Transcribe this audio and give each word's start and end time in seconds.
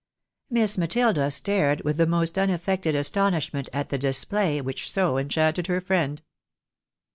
Miss 0.49 0.79
Matilda 0.79 1.29
stared 1.29 1.81
with 1.81 1.97
the 1.97 2.07
most 2.07 2.35
unaffected 2.35 2.95
astonishment 2.95 3.69
at 3.71 3.89
the 3.89 3.99
display 3.99 4.59
which 4.59 4.89
so 4.89 5.19
enchanted 5.19 5.67
her 5.67 5.79
friend. 5.79 6.23